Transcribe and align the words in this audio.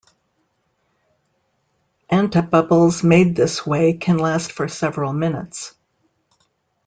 Antibubbles 2.11 3.03
made 3.03 3.35
this 3.35 3.67
way 3.67 3.93
can 3.93 4.17
last 4.17 4.51
for 4.51 4.67
several 4.67 5.13
minutes. 5.13 5.75